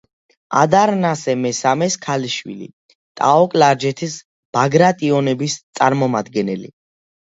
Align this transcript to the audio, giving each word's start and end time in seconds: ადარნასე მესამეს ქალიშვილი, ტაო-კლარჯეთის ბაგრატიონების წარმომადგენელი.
ადარნასე 0.61 1.35
მესამეს 1.41 1.99
ქალიშვილი, 2.07 2.71
ტაო-კლარჯეთის 3.23 4.19
ბაგრატიონების 4.61 5.63
წარმომადგენელი. 5.79 6.79